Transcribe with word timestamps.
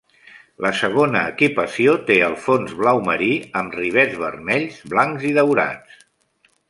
La 0.65 0.69
segona 0.77 1.19
equipació 1.33 1.93
té 2.07 2.17
el 2.29 2.33
fons 2.45 2.73
blau 2.79 3.03
marí, 3.09 3.29
amb 3.61 3.77
rivets 3.83 4.17
vermells, 4.25 4.81
blancs 4.95 5.29
i 5.31 5.35
daurats. 5.41 6.05